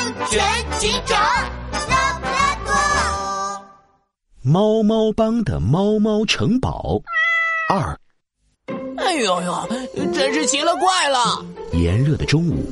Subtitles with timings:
[0.00, 0.42] 安全
[0.78, 1.20] 警长
[1.90, 2.72] 拉布拉多。
[4.40, 6.98] 猫猫帮的猫猫城堡
[7.68, 8.00] 二。
[8.96, 9.68] 哎呦呦，
[10.14, 11.44] 真是奇了怪了！
[11.72, 12.64] 炎热的中午，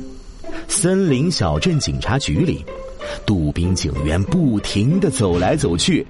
[0.67, 2.65] 森林小镇警察局里，
[3.27, 6.07] 杜宾警员不停的走来走去，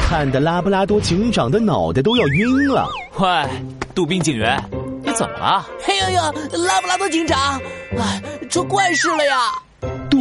[0.00, 2.88] 看得拉布拉多警长的脑袋都要晕了。
[3.18, 3.46] 喂，
[3.94, 4.58] 杜宾警员，
[5.04, 5.66] 你怎么了？
[5.86, 6.22] 哎呦呦，
[6.64, 7.60] 拉布拉多警长，
[7.98, 9.36] 哎，出怪事了呀！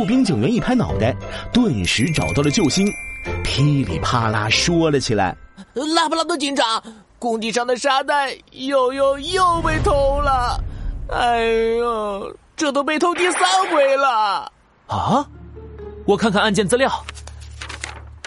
[0.02, 1.16] 杜宾警员一拍脑袋，
[1.54, 2.92] 顿时找到了救星，
[3.44, 5.38] 噼里啪啦说了起来
[5.96, 6.82] ：“拉布拉多警长，
[7.20, 10.60] 工地上的沙袋又又又被偷了！
[11.12, 11.44] 哎
[11.78, 14.52] 呦，这都被偷第三回了！
[14.88, 15.24] 啊，
[16.06, 16.92] 我看看案件资料，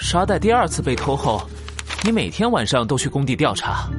[0.01, 1.43] 沙袋第二次被偷后，
[2.05, 3.91] 你每天晚上都去工地调查，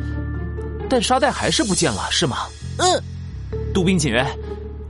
[0.90, 2.38] 但沙袋还是不见了，是吗？
[2.78, 3.04] 嗯，
[3.74, 4.26] 杜宾警员，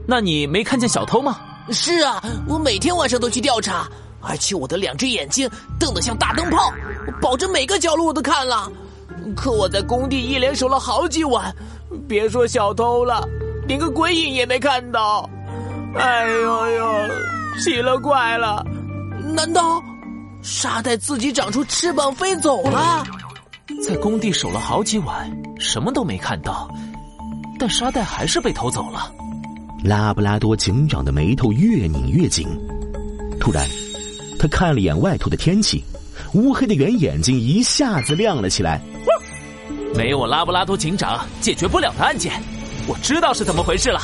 [0.06, 3.88] 那你没看见小偷吗？”是啊，我每天晚上都去调查，
[4.20, 5.48] 而且我的两只眼睛
[5.78, 6.72] 瞪得像大灯泡，
[7.20, 8.70] 保证每个角落我都看了。
[9.34, 11.54] 可我在工地一连守了好几晚，
[12.08, 13.26] 别说小偷了，
[13.66, 15.28] 连个鬼影也没看到。
[15.96, 17.08] 哎呦呦，
[17.58, 18.64] 奇了怪了！
[19.34, 19.82] 难道
[20.42, 23.04] 沙袋自己长出翅膀飞走了？
[23.84, 26.68] 在工地守了好几晚，什么都没看到，
[27.58, 29.10] 但沙袋还是被偷走了。
[29.84, 32.48] 拉布拉多警长的眉头越拧越紧，
[33.38, 33.64] 突然，
[34.38, 35.84] 他看了眼外头的天气，
[36.34, 38.80] 乌黑的圆眼睛一下子亮了起来。
[39.94, 42.32] 没有我拉布拉多警长解决不了的案件，
[42.86, 44.00] 我知道是怎么回事了。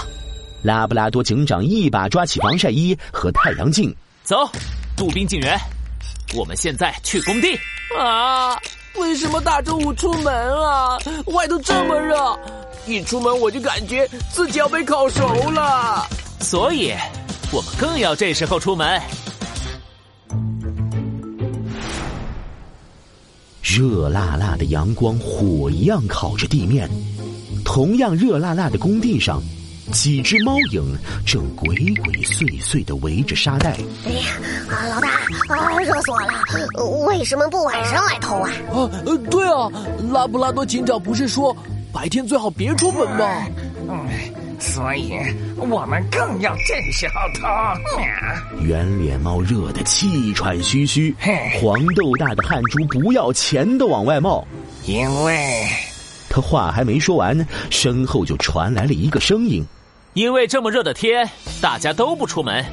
[0.63, 4.49] 拉布拉多警长一把抓起防晒衣和太阳镜，走，
[4.97, 5.59] 杜宾警员，
[6.35, 7.59] 我们现在去工地。
[7.99, 8.57] 啊，
[8.97, 10.97] 为什么大中午出门啊？
[11.27, 12.39] 外头这么热。
[12.87, 16.05] 一出门我就感觉自己要被烤熟了，
[16.41, 16.93] 所以
[17.53, 19.01] 我们更要这时候出门。
[23.63, 26.91] 热辣辣的阳光火一样烤着地面，
[27.65, 29.41] 同样热辣辣的工地上，
[29.93, 30.83] 几只猫影
[31.25, 33.77] 正鬼鬼祟祟的围着沙袋。
[34.05, 34.27] 哎呀，
[34.69, 35.09] 啊，老大，
[35.55, 36.85] 啊，热死我了！
[37.07, 38.51] 为什么不晚上来偷啊？
[38.73, 39.71] 啊，呃，对啊，
[40.13, 41.57] 拉布拉多警长不是说？
[41.93, 43.47] 白天最好别出门吧。
[43.89, 44.09] 嗯，
[44.59, 45.13] 所以
[45.59, 48.63] 我们更要这时候偷。
[48.63, 51.15] 圆脸猫热得气喘吁吁，
[51.61, 54.47] 黄豆大的汗珠不要钱的往外冒。
[54.87, 55.67] 因为，
[56.29, 59.65] 他话还没说完，身后就传来了一个声音
[60.15, 61.29] ：“因为这么热的天，
[61.61, 62.65] 大家都不出门，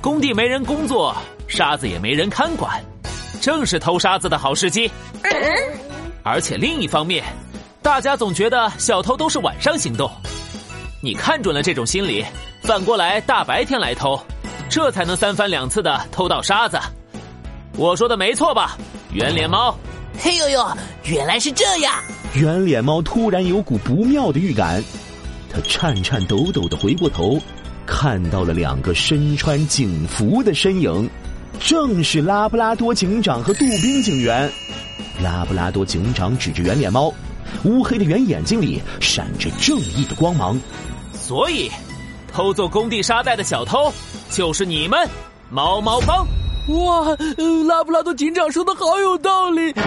[0.00, 1.14] 工地没人工作，
[1.48, 2.82] 沙子也没人看管，
[3.40, 4.90] 正是偷沙子的好时机。
[6.22, 7.24] 而且另一方面。”
[7.82, 10.10] 大家总觉得小偷都是晚上行动，
[11.00, 12.22] 你看准了这种心理，
[12.62, 14.20] 反过来大白天来偷，
[14.68, 16.78] 这才能三番两次的偷到沙子。
[17.76, 18.76] 我说的没错吧，
[19.12, 19.74] 圆脸猫？
[20.18, 21.94] 嘿呦呦，原来是这样！
[22.34, 24.84] 圆脸猫突然有股不妙的预感，
[25.50, 27.40] 他颤颤抖抖的回过头，
[27.86, 31.08] 看到了两个身穿警服的身影，
[31.58, 34.52] 正是拉布拉多警长和杜宾警员。
[35.22, 37.12] 拉布拉多警长指着圆脸猫。
[37.64, 40.58] 乌黑的圆眼睛里闪着正义的光芒，
[41.12, 41.70] 所以，
[42.32, 43.92] 偷走工地沙袋的小偷
[44.30, 45.08] 就是你们，
[45.50, 46.26] 猫猫帮！
[46.68, 47.16] 哇，
[47.66, 49.72] 拉布拉多警长说的好有道理！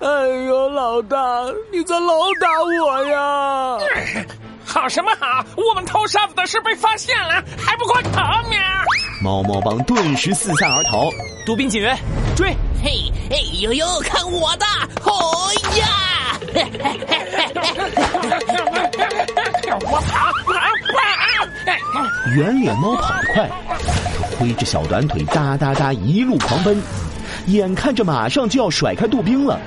[0.00, 1.16] 哎呦，老大，
[1.72, 3.78] 你在老打我呀！
[4.66, 5.44] 好什么好？
[5.56, 8.58] 我们偷沙子的事被发现了，还不快逃命！
[9.22, 11.10] 猫猫帮顿时四散而逃。
[11.44, 11.96] 杜宾警员，
[12.34, 12.56] 追！
[12.82, 14.64] 嘿，哎呦呦，看我的！
[15.04, 15.86] 哦呀！
[19.82, 20.32] 我跑！
[22.34, 26.80] 圆脸猫跑得快，它挥着小短腿哒哒哒一路狂奔，
[27.46, 29.58] 眼看着马上就要甩开杜宾了，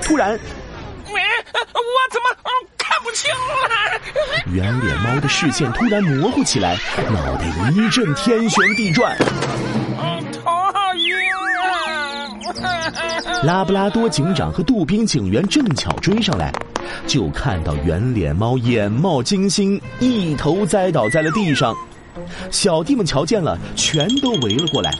[0.00, 0.38] 突然，我
[2.10, 2.28] 怎么
[2.76, 3.97] 看不清了？
[4.52, 6.76] 圆脸猫的视线突然模糊起来，
[7.10, 9.16] 脑袋一阵天旋地转。
[13.44, 16.52] 拉布拉多警长和杜宾警员正巧追上来，
[17.06, 21.76] 就看到圆脸猫眼冒金星，一头栽倒在了地上。
[22.50, 24.92] 小弟们瞧见了，全都围了过来。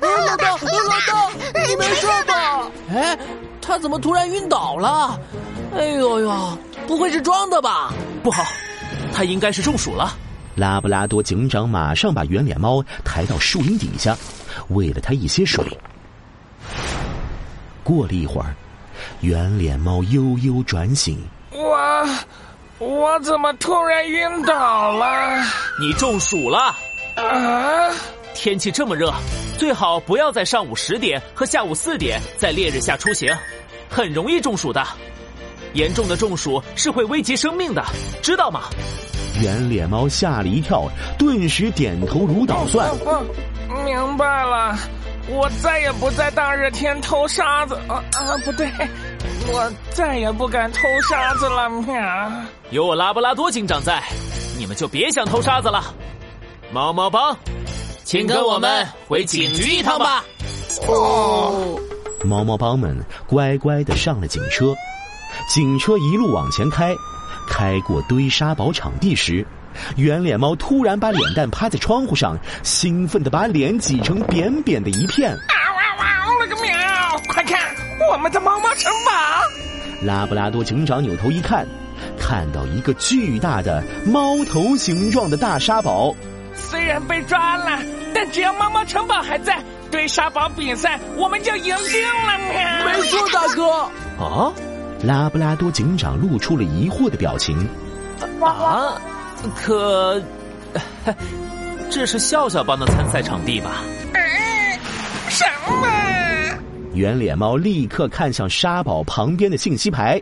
[0.00, 1.30] 老大，老大，
[1.66, 2.70] 你没事吧？
[2.92, 3.18] 哎，
[3.62, 5.18] 他怎么突然晕倒了？
[5.76, 7.94] 哎呦呦，不会是装的吧？
[8.24, 8.42] 不好，
[9.12, 10.16] 他应该是中暑了。
[10.54, 14.16] 拉布拉多警长马上把圆脸猫抬到树荫底下，
[14.68, 15.62] 喂了它一些水。
[17.82, 18.56] 过了一会儿，
[19.20, 21.22] 圆脸猫悠悠转醒。
[21.50, 22.08] 我，
[22.78, 25.44] 我怎么突然晕倒了？
[25.78, 26.74] 你中暑了。
[27.16, 27.90] 啊！
[28.34, 29.12] 天气这么热，
[29.58, 33.36] 最好不要在上午十点和下午四点在烈日下出行，
[33.90, 34.82] 很容易中暑的。
[35.74, 37.84] 严重的中暑是会危及生命的，
[38.22, 38.62] 知道吗？
[39.42, 40.88] 圆脸猫吓了一跳，
[41.18, 42.88] 顿时点头如捣蒜。
[43.04, 44.78] 嗯，明白了，
[45.28, 47.74] 我再也不在大热天偷沙子。
[47.88, 48.70] 啊啊，不对，
[49.48, 50.80] 我再也不敢偷
[51.10, 51.68] 沙子了。
[51.68, 52.32] 喵！
[52.70, 54.00] 有我拉布拉多警长在，
[54.56, 55.82] 你们就别想偷沙子了。
[56.72, 57.36] 猫猫帮，
[58.04, 60.24] 请跟我们回警局一趟吧。
[60.86, 61.76] 哦，
[62.24, 64.72] 猫猫帮们乖乖的上了警车。
[65.48, 66.94] 警车一路往前开，
[67.46, 69.46] 开过堆沙堡场地时，
[69.96, 75.30] 圆脸猫突然把脸蛋趴在窗户上，兴奋的把脸挤成扁扁的一片。
[75.32, 76.40] 啊哇哇！
[76.40, 76.72] 了个喵！
[77.28, 77.60] 快看，
[78.10, 79.12] 我们的猫猫城堡！
[80.02, 81.66] 拉布拉多警长扭头一看，
[82.18, 86.14] 看到一个巨大的猫头形状的大沙堡。
[86.54, 87.80] 虽然被抓了，
[88.14, 92.38] 但只要猫猫城堡还在，堆沙堡比赛我们就赢定了！
[92.38, 92.92] 喵！
[92.92, 94.24] 没错，大哥。
[94.24, 94.52] 啊！
[95.06, 97.68] 拉布拉多警长露出了疑惑的表情。
[98.40, 99.00] 啊，
[99.56, 100.20] 可
[101.90, 103.82] 这是笑笑帮的参赛场地吧？
[105.28, 105.88] 什么？
[106.94, 110.20] 圆脸猫立刻看向沙堡旁边的信息牌，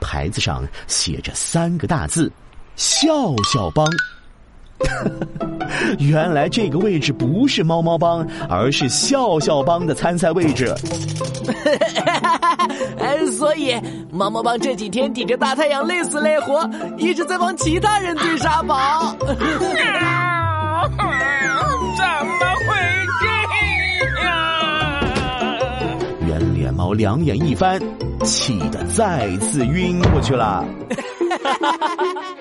[0.00, 2.30] 牌子上写着三个大字
[2.76, 3.86] ：“笑笑帮。”
[5.98, 10.74] 原来这个位置不是猫猫帮，而是笑笑帮的参赛位置。
[12.98, 13.74] 哎，所以
[14.10, 19.14] 猫猫帮这几天顶着大太阳累死累活，一直在帮其他人堆沙堡。
[19.18, 19.28] 怎
[22.26, 22.74] 么会
[23.20, 23.26] 这
[24.24, 24.34] 样？
[26.26, 27.80] 圆脸猫两眼一翻，
[28.24, 30.64] 气得再次晕过去了。